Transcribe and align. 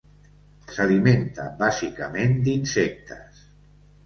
S'alimenta 0.75 1.45
bàsicament 1.59 2.35
d'insectes. 2.49 3.45